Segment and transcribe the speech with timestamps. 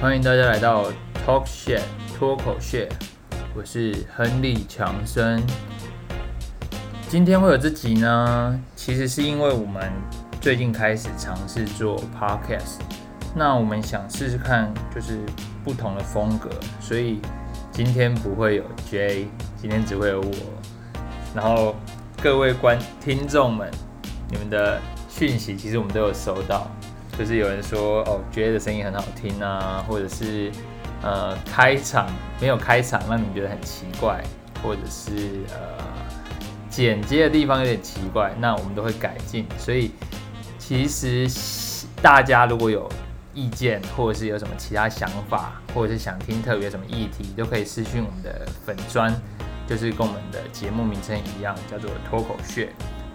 [0.00, 0.92] 欢迎大家来到
[1.26, 1.82] Talk Share
[2.16, 2.86] 脱口秀，
[3.52, 5.42] 我是亨利强森。
[7.08, 9.90] 今天会有这集呢，其实是因为我们
[10.40, 12.78] 最近开始尝试做 Podcast，
[13.34, 15.18] 那我们想试试看，就是
[15.64, 16.48] 不同的风格，
[16.80, 17.20] 所以
[17.72, 19.26] 今天不会有 J，
[19.60, 20.32] 今天只会有我。
[21.34, 21.74] 然后
[22.22, 23.68] 各位观听众们，
[24.30, 26.70] 你们的讯息其实我们都有收到。
[27.18, 30.52] 就是有人说哦，觉得声音很好听啊，或者是
[31.02, 32.06] 呃开场
[32.40, 34.22] 没有开场让你觉得很奇怪，
[34.62, 35.84] 或者是呃
[36.70, 39.44] 剪接的地方有点奇怪，那我们都会改进。
[39.58, 39.90] 所以
[40.60, 41.28] 其实
[42.00, 42.88] 大家如果有
[43.34, 49.12] 意见，或者是有什么其他想法，或者是想听特别什么议题，都可以私讯我们的粉砖，
[49.66, 52.62] 就是跟我们的节目名称一样，叫做脱口秀，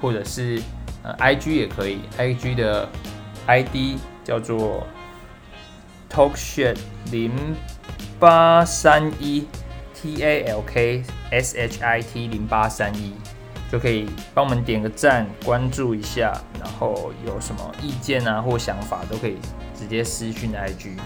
[0.00, 0.60] 或者是
[1.04, 2.88] 呃 IG 也可以，IG 的。
[3.46, 4.86] ID 叫做
[6.10, 6.76] Talkshit
[7.10, 7.32] 零
[8.18, 9.46] 八三一
[9.94, 13.14] T A L K S H I T 零八三一，
[13.70, 19.38] 就可以帮我们点个赞，关注一下，然后有什么意见啊或想法都可以
[19.78, 20.98] 直接私讯 IG。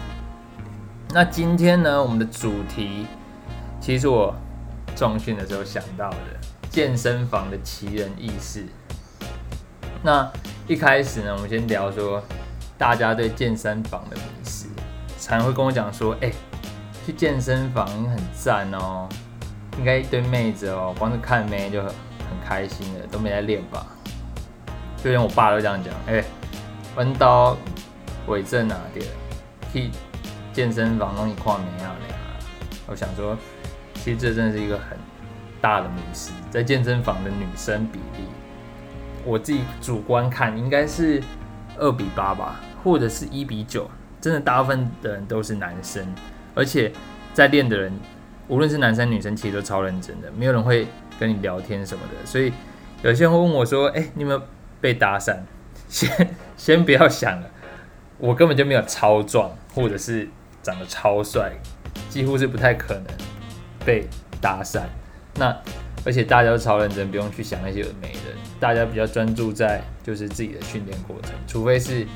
[1.11, 3.07] 那今天呢，我们的主题
[3.79, 4.35] 其实我
[4.95, 6.17] 重训的时候想到的
[6.69, 8.65] 健身房的奇人异事。
[10.03, 10.31] 那
[10.67, 12.21] 一开始呢，我们先聊说
[12.77, 14.67] 大家对健身房的迷思，
[15.17, 16.29] 常会跟我讲说，哎，
[17.05, 19.07] 去健身房很赞哦，
[19.77, 23.87] 应该一堆妹子哦，光是看妹就很很开心的，都没在练吧？
[25.01, 26.21] 就连我爸都这样讲，哎，
[26.97, 27.55] 弯刀
[28.27, 29.05] 伪证哪点？
[29.71, 29.89] 去
[30.51, 32.19] 健身房容易跨没啊那样。
[32.87, 33.37] 我想说，
[33.93, 34.97] 其实这真的是一个很
[35.61, 38.25] 大的迷思，在健身房的女生比例。
[39.25, 41.21] 我自己主观看应该是
[41.77, 43.89] 二比八吧，或者是一比九。
[44.19, 46.05] 真的，大部分的人都是男生，
[46.55, 46.91] 而且
[47.33, 47.93] 在练的人，
[48.47, 50.87] 无论是男生女生，其实都超认真的，没有人会
[51.19, 52.25] 跟你聊天什么的。
[52.25, 52.51] 所以
[53.03, 54.41] 有些人会问我说：“哎，你有没有
[54.81, 55.37] 被搭讪？”
[55.87, 57.49] 先先不要想了，
[58.17, 60.27] 我根本就没有超壮，或者是
[60.61, 61.53] 长得超帅，
[62.09, 63.05] 几乎是不太可能
[63.85, 64.05] 被
[64.41, 64.81] 搭讪。
[65.35, 65.55] 那
[66.03, 68.19] 而且大家都超认真，不用去想那些有没的。
[68.59, 72.07] 大家比较专注在就是自己的训练过程，除非是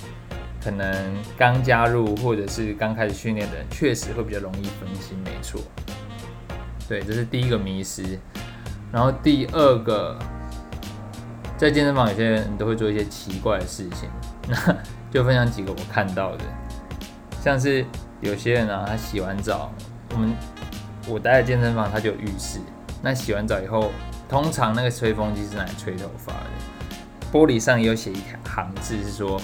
[0.64, 5.62] 可能刚加入或者是刚开始训练的人，确实会比较容易分心，没错。
[6.88, 8.20] 对，这是第一个迷失。
[8.92, 10.18] 然后第二个，
[11.58, 14.10] 在健身房有些人都会做一些奇怪的事情，
[14.48, 14.76] 那
[15.12, 16.44] 就分享几个我看到的，
[17.42, 17.86] 像是
[18.20, 19.72] 有些人啊，他洗完澡，
[20.14, 20.36] 我们
[21.08, 22.60] 我待在健身房，他就有浴室，
[23.02, 23.92] 那洗完澡以后。
[24.32, 26.50] 通常那个吹风机是拿来吹头发的，
[27.34, 29.38] 玻璃上也有写一行字，是说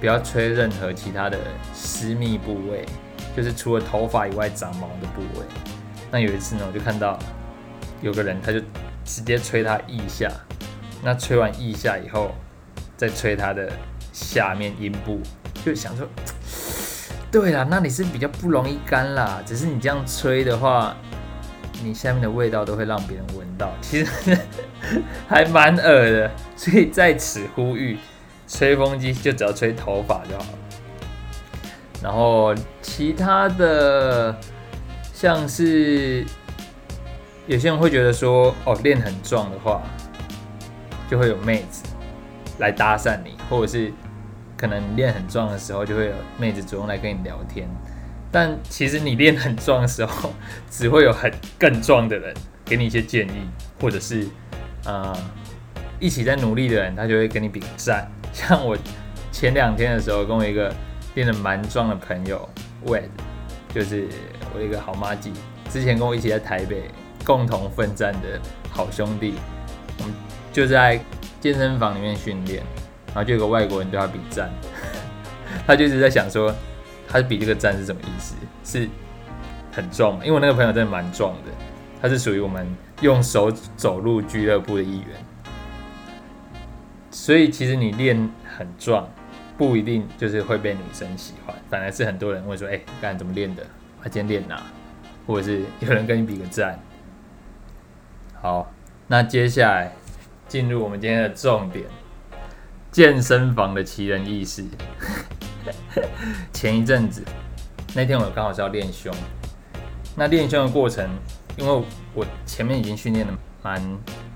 [0.00, 1.36] 不要吹任何其他的
[1.74, 2.86] 私密部位，
[3.36, 5.44] 就是除了头发以外长毛的部位。
[6.10, 7.18] 那有一次呢，我就看到
[8.00, 8.58] 有个人，他就
[9.04, 10.32] 直接吹他腋下，
[11.04, 12.34] 那吹完腋下以后，
[12.96, 13.70] 再吹他的
[14.10, 15.20] 下面阴部，
[15.62, 16.08] 就想说，
[17.30, 20.96] 对啦，那你是比较不容易干啦，只是你这样吹的话。
[21.82, 24.38] 你下面的味道都会让别人闻到，其实
[25.26, 27.98] 还蛮恶的，所以在此呼吁，
[28.46, 30.58] 吹风机就只要吹头发就好了。
[32.02, 34.34] 然后其他的，
[35.12, 36.24] 像是
[37.46, 39.82] 有些人会觉得说，哦，练很壮的话，
[41.10, 41.84] 就会有妹子
[42.58, 43.92] 来搭讪你，或者是
[44.56, 47.68] 可能练很壮的时候，就会有妹子主动来跟你聊天。
[48.32, 50.32] 但其实你练很壮的时候，
[50.70, 52.32] 只会有很更壮的人
[52.64, 53.48] 给你一些建议，
[53.80, 54.24] 或者是
[54.84, 55.12] 呃
[55.98, 58.08] 一起在努力的人，他就会跟你比战。
[58.32, 58.78] 像我
[59.32, 60.72] 前两天的时候，跟我一个
[61.16, 62.48] 练得蛮壮的朋友
[62.86, 63.08] Wed，
[63.74, 64.06] 就是
[64.54, 65.32] 我一个好妈鸡，
[65.68, 66.84] 之前跟我一起在台北
[67.24, 68.40] 共同奋战的
[68.70, 69.34] 好兄弟，
[69.98, 70.14] 我们
[70.52, 71.00] 就在
[71.40, 72.62] 健身房里面训练，
[73.08, 74.48] 然后就有个外国人对他比赞，
[75.66, 76.54] 他就一直在想说。
[77.10, 78.36] 他比这个赞是什么意思？
[78.64, 78.88] 是
[79.72, 81.50] 很壮因为我那个朋友真的蛮壮的，
[82.00, 82.66] 他是属于我们
[83.00, 85.08] 用手走路俱乐部的一员。
[87.10, 89.08] 所以其实你练很壮，
[89.58, 93.66] 不一定就是会被女生喜欢，反而是很多人会说：“哎，刚才怎么练的？
[94.00, 94.62] 他今天练哪？”
[95.26, 96.78] 或者是有人跟你比个赞。
[98.40, 98.72] 好，
[99.06, 99.92] 那接下来
[100.48, 101.84] 进入我们今天的重点——
[102.90, 104.64] 健身房的奇人异事。
[106.52, 107.24] 前一阵子，
[107.94, 109.12] 那天我刚好是要练胸。
[110.16, 111.08] 那练胸的过程，
[111.56, 111.84] 因为
[112.14, 113.80] 我前面已经训练的蛮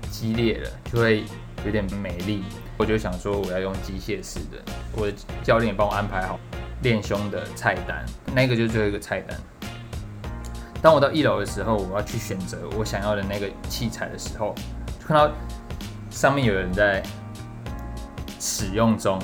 [0.09, 1.23] 激烈了，就会
[1.65, 2.43] 有点美丽。
[2.77, 4.61] 我就想说，我要用机械式的。
[4.95, 5.13] 我的
[5.43, 6.39] 教练也帮我安排好
[6.81, 9.37] 练胸的菜单，那个就是最后一个菜单。
[10.81, 14.53] 当我到一楼的时候，我要去选择我想要的那个器材的时候，
[14.99, 15.31] 就看到
[16.09, 17.01] 上面有人在
[18.39, 19.19] 使用中。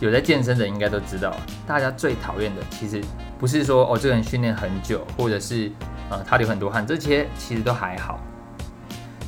[0.00, 1.34] 有在健身的应该都知道，
[1.66, 3.02] 大家最讨厌的其实
[3.38, 5.70] 不是说哦这个人训练很久，或者是
[6.10, 8.20] 呃他流很多汗，这些其实都还好。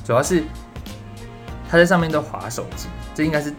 [0.04, 0.42] 主要是
[1.68, 3.52] 他在上面都划手机，这应该是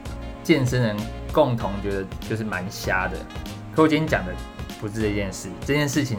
[0.43, 0.97] 健身人
[1.31, 3.17] 共同觉得就是蛮瞎的。
[3.75, 4.33] 可我今天讲的
[4.79, 6.17] 不是这件事，这件事情。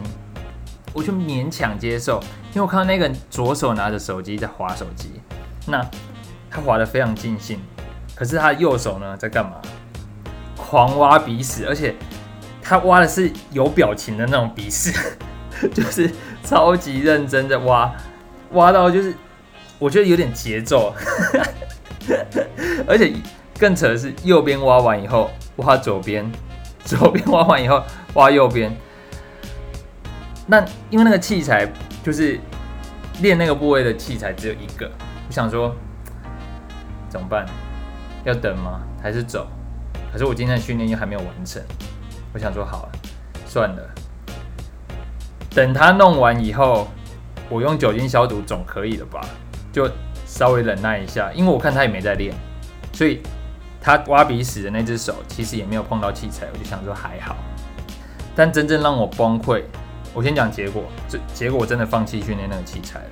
[0.94, 2.19] 我就勉强接受，
[2.49, 5.20] 因为我看到那个人左手拿着手机在划手机，
[5.67, 5.87] 那
[6.50, 7.61] 他划的非常尽兴，
[8.17, 9.61] 可是他右手呢在干嘛？
[10.68, 11.94] 狂挖鼻屎，而且
[12.60, 14.92] 他挖的是有表情的那种鼻屎，
[15.72, 16.10] 就是
[16.44, 17.90] 超级认真的挖，
[18.52, 19.14] 挖到就是
[19.78, 20.94] 我觉得有点节奏，
[22.86, 23.14] 而且
[23.58, 26.30] 更扯的是右边挖完以后挖左边，
[26.84, 27.82] 左边挖完以后
[28.12, 28.70] 挖右边。
[30.46, 31.66] 那因为那个器材
[32.04, 32.38] 就是
[33.22, 34.90] 练那个部位的器材只有一个，
[35.26, 35.74] 我想说
[37.08, 37.46] 怎么办？
[38.24, 38.82] 要等吗？
[39.02, 39.46] 还是走？
[40.12, 41.62] 可是我今天的训练又还没有完成，
[42.32, 42.93] 我想说好了，
[43.46, 43.82] 算了，
[45.50, 46.88] 等他弄完以后，
[47.49, 49.20] 我用酒精消毒总可以了吧？
[49.72, 49.90] 就
[50.26, 52.34] 稍微忍耐一下，因为我看他也没在练，
[52.93, 53.20] 所以
[53.81, 57.37] 他挖鼻屎的那只手其实也没有碰到器材，我就想说还好。
[58.34, 59.62] 但真正让我崩溃。
[60.14, 63.11] 我先讲结果，这结果我真的放弃训练那个器材了，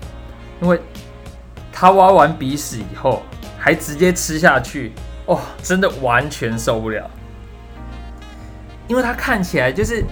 [0.62, 0.80] 因为
[1.70, 3.22] 他挖完鼻屎以后
[3.58, 4.92] 还直接吃下去，
[5.26, 7.10] 哦，真的完全受不了。
[8.88, 10.04] 因为他看起来就是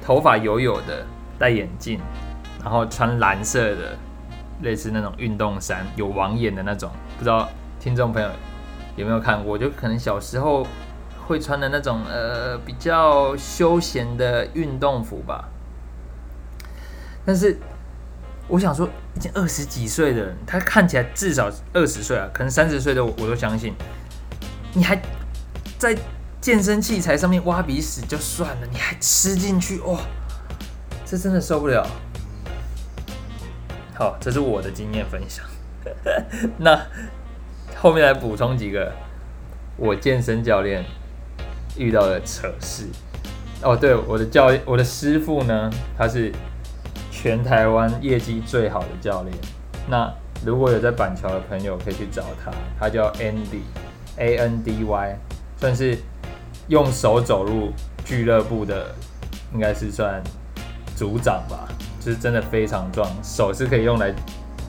[0.00, 1.04] 头发油油的，
[1.38, 2.00] 戴眼镜，
[2.62, 3.98] 然后穿蓝色的，
[4.62, 7.48] 类似那种运动衫，有网眼的那种，不知道
[7.80, 8.30] 听众朋友
[8.94, 9.58] 有没有看过？
[9.58, 10.64] 就可能小时候
[11.26, 15.48] 会穿的那种，呃，比较休闲的运动服吧。
[17.26, 17.58] 但是，
[18.46, 23.74] 我想说，已经二十几岁的人，他看起来至少二十岁啊，可能三十岁的我都相信。
[24.74, 25.00] 你还
[25.78, 25.96] 在
[26.40, 29.98] 健身器材上面挖鼻屎就算了，你还吃进去，哇，
[31.06, 31.86] 这真的受不了。
[33.94, 35.46] 好，这是我的经验分享。
[36.58, 36.78] 那
[37.76, 38.92] 后面来补充几个
[39.76, 40.84] 我健身教练
[41.78, 42.86] 遇到的扯事。
[43.62, 46.30] 哦，对，我的教练我的师傅呢，他是。
[47.16, 49.34] 全台湾业绩最好的教练，
[49.88, 50.12] 那
[50.44, 53.62] 如果有在板桥的朋友可以去找他，他叫 Andy
[54.18, 54.84] Andy
[55.58, 55.98] 算是
[56.68, 57.72] 用手走路
[58.04, 58.94] 俱乐部的，
[59.52, 60.22] 应该是算
[60.96, 61.68] 组长吧，
[62.00, 64.14] 就是真的非常壮，手是可以用来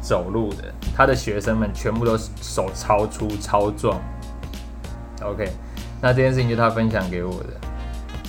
[0.01, 0.73] 走路的。
[0.95, 3.99] 他的学生们全部都手超粗超壮。
[5.21, 5.49] OK，
[6.01, 7.49] 那这件事情就他分享给我的，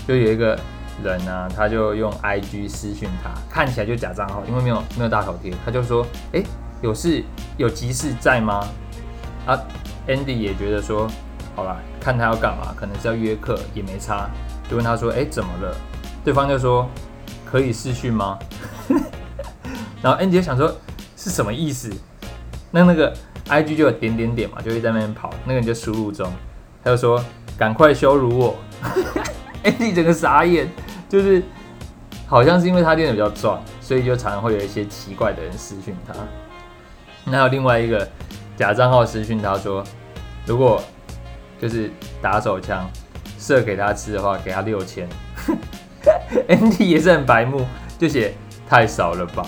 [0.07, 0.59] 就有一个。
[1.05, 6.43] 人呢，他就用 IG 私讯他，看起来就假账号，因为没有没有大头贴，他就说，哎，
[6.81, 7.23] 有事
[7.59, 8.67] 有急事在吗？
[9.45, 9.61] 啊
[10.07, 11.09] ，Andy 也觉得说，
[11.55, 14.29] 好吧，看他要干嘛，可能是要约课，也没差，
[14.71, 15.77] 就问他说，哎，怎么了？
[16.25, 16.89] 对方就说，
[17.45, 18.39] 可以视讯吗？
[20.03, 20.75] 然后 Andy 就想说，
[21.17, 21.93] 是什么意思？
[22.71, 23.15] 那那个
[23.49, 26.33] IG 就有点点点嘛，就会在那边跑，那个人就输入中，
[26.83, 27.25] 他就说，
[27.59, 28.57] 赶快羞辱我，
[29.65, 30.69] Andy 整个傻眼。
[31.09, 31.41] 就是
[32.27, 36.13] 好像是因为他练的比较壮，所以就常常会有一些奇怪的人私讯他。
[37.25, 38.07] 那还有另外一个
[38.57, 39.85] 假账号私讯他说，
[40.47, 40.83] 如果
[41.61, 41.91] 就是
[42.23, 42.91] 打手枪
[43.39, 45.07] 射给他吃的话，给他六千。
[46.49, 47.67] ”ND 也是很白目，
[47.99, 48.35] 就写
[48.69, 49.45] 太少了吧，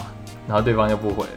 [0.46, 1.32] 然后对方就不回了。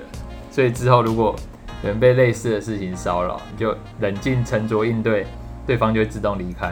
[0.51, 1.36] 所以之后如果
[1.82, 5.25] 有人被类似的事情骚扰，你就冷静沉着应对，
[5.66, 6.68] 对方就会自动离开。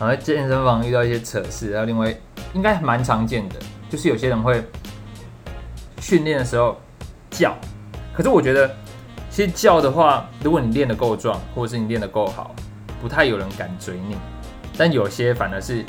[0.00, 2.12] 然后在健身房遇到一些扯事，然后另外
[2.54, 3.56] 应该蛮常见的，
[3.88, 4.64] 就是有些人会
[6.00, 6.80] 训练的时候
[7.30, 7.54] 叫，
[8.12, 8.74] 可是我觉得
[9.32, 12.54] 其实叫的话，如果你练得够壮，或者是你练得够好，
[13.00, 14.14] 不太有人敢追你。
[14.76, 15.82] 但有些反而是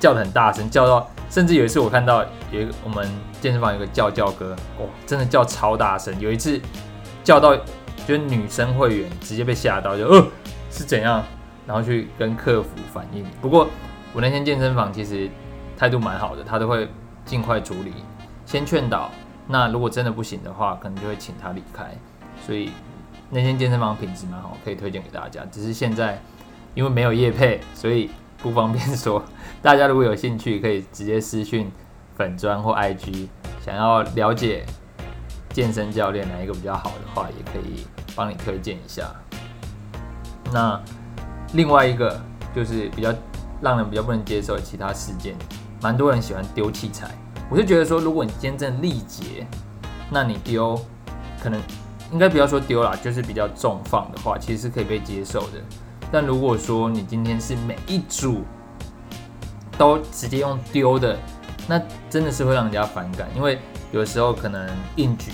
[0.00, 3.08] 叫的很大声，叫到甚至有一次我看到有一个我们
[3.40, 6.60] 健身房有个叫叫哥，哦，真的叫超大声，有一次
[7.22, 10.26] 叫到就是女生会员直接被吓到，就呃
[10.68, 11.22] 是怎样？
[11.68, 13.24] 然后去跟客服反映。
[13.40, 13.68] 不过
[14.12, 15.30] 我那天健身房其实
[15.78, 16.88] 态度蛮好的，他都会
[17.24, 17.92] 尽快处理，
[18.44, 19.08] 先劝导。
[19.46, 21.96] 那如果真的不行的话，可能就会请他离开。
[22.46, 22.70] 所以
[23.30, 25.44] 那间健身房品质蛮好，可以推荐给大家。
[25.50, 26.22] 只是现在
[26.74, 29.22] 因为没有业配，所以不方便说。
[29.60, 31.70] 大家如果有兴趣，可以直接私讯
[32.16, 33.26] 粉砖或 IG，
[33.64, 34.64] 想要了解
[35.50, 39.10] 健身教练哪一个比较好的话，也可以帮你推荐一下。
[40.52, 40.80] 那。
[41.52, 42.20] 另外一个
[42.54, 43.14] 就是比较
[43.62, 45.34] 让人比较不能接受的其他事件，
[45.80, 47.08] 蛮多人喜欢丢器材。
[47.48, 49.46] 我就觉得说，如果你今天真的力竭，
[50.10, 50.78] 那你丢
[51.40, 51.58] 可能
[52.12, 55.60] 应该不要说丢啦，就是比较重放的话，其实是可以被接受的。
[56.12, 58.42] 但如果说你今天是每一组
[59.76, 61.18] 都直接用丢的，
[61.68, 63.58] 那真的是会让人家反感，因为
[63.90, 65.32] 有时候可能硬举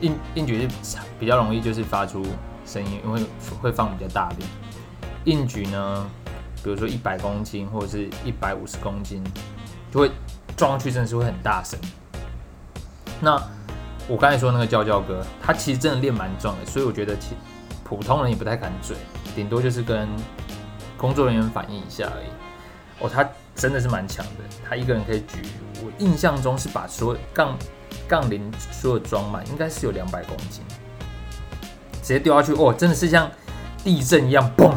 [0.00, 2.24] 硬硬举是比较容易就是发出
[2.64, 3.20] 声音，因为
[3.60, 4.44] 会放比较大力。
[5.24, 6.06] 硬举呢，
[6.62, 9.22] 比如说一百公斤或者是一百五十公斤，
[9.92, 10.10] 就会
[10.56, 11.78] 撞上去真的是会很大声。
[13.20, 13.40] 那
[14.08, 17.34] 我刚才说那个教教哥，他其实真的练蛮壮的，所以我觉得其
[17.84, 18.96] 普通人也不太敢追。
[19.34, 20.08] 顶多就是跟
[20.96, 22.26] 工作人员反映一下而已。
[23.00, 25.42] 哦，他真的是蛮强的，他一个人可以举，
[25.82, 27.56] 我印象中是把所有杠
[28.06, 30.62] 杠铃所有装满，应该是有两百公斤，
[32.02, 33.30] 直接丢下去，哦，真的是像
[33.82, 34.74] 地震一样，嘣！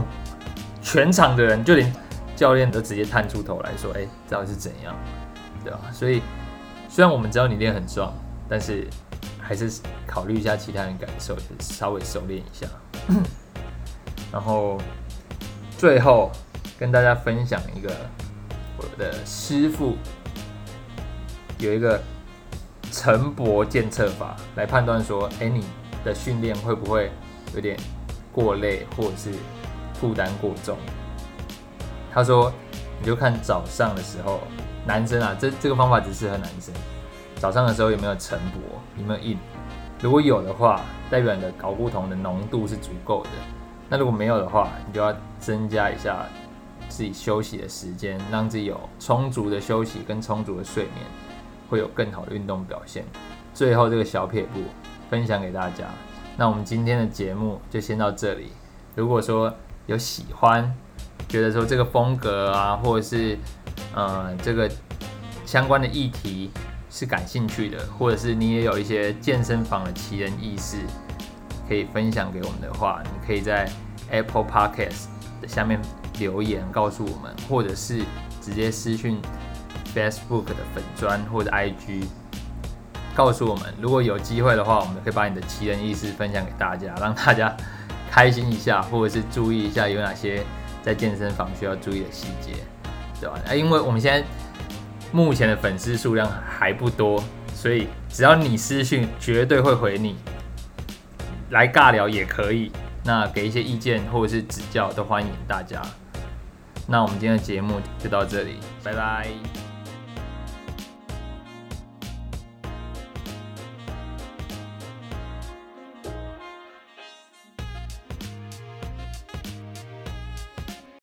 [0.82, 1.94] 全场的人就连
[2.36, 4.96] 教练都直接探出头来说：“哎，到底是怎样？”
[5.63, 5.79] 对吧？
[5.91, 6.22] 所以
[6.88, 8.13] 虽然我们知道你练很壮，
[8.48, 8.88] 但是
[9.40, 9.72] 还是
[10.06, 12.68] 考虑一下其他人感受，稍微熟练一下。
[14.32, 14.78] 然后
[15.78, 16.32] 最后
[16.78, 17.90] 跟大家分享一个
[18.78, 19.96] 我的师傅
[21.58, 22.02] 有一个
[22.92, 25.64] 晨勃监测法来判断说，哎，你
[26.04, 27.12] 的训练会不会
[27.54, 27.78] 有点
[28.32, 29.32] 过累或者是
[29.94, 30.78] 负担过重？
[32.14, 32.52] 他说，
[33.00, 34.42] 你就看早上的时候，
[34.86, 36.74] 男生啊，这这个方法只适合男生。
[37.38, 39.38] 早上的时候有没有晨勃，有没有硬？
[40.01, 43.30] 如果有的话，代表你的睾固酮的浓度是足够的。
[43.89, 46.25] 那如果没有的话，你就要增加一下
[46.89, 51.06] 自己休息的时间，让自己有充足的休息跟充足的睡眠，
[51.70, 53.06] 会有更好的运动表现。
[53.54, 54.62] 最后这个小撇步
[55.10, 55.86] 分享给大家。
[56.38, 58.51] 那我们今天的节目就先到这里。
[58.96, 59.54] 如果说
[59.86, 60.75] 有喜欢，
[61.30, 63.38] 觉得说这个风格啊，或者是
[63.94, 64.70] 呃这个
[65.46, 66.51] 相关的议题
[66.98, 70.78] 是感兴趣的，或者是你也有一些健身房的奇人异事。
[71.68, 73.68] 可以分享给我们的话，你可以在
[74.12, 75.08] Apple Podcast
[75.42, 75.78] 的下面
[76.20, 78.04] 留言告诉我们，或者是
[78.40, 79.20] 直接私讯
[79.94, 82.06] Facebook 的粉砖或者 IG
[83.14, 83.74] 告诉我们。
[83.82, 87.58] 如果有机会的话，我们可以把你的奇人异事分享给大家，让大家
[88.10, 90.46] 开心一下，或者是注意一下有哪些
[90.82, 92.52] 在健身房需要注意的细节，
[93.20, 93.40] 对吧？
[93.56, 94.24] 因为我们现在
[95.12, 100.15] 目前的粉丝数量还不多，所以只要你私信，绝对会回你。
[101.51, 102.71] 来尬聊也可以，
[103.03, 105.81] 那给一些意见或者是指教都欢迎大家。
[106.88, 109.64] 那我们今天的节目就到这里，拜拜。